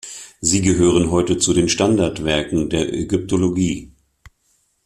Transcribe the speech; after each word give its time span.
Sie 0.39 0.61
gehören 0.63 1.11
heute 1.11 1.37
zu 1.37 1.53
den 1.53 1.69
Standardwerken 1.69 2.71
der 2.71 2.91
Ägyptologie. 2.91 3.91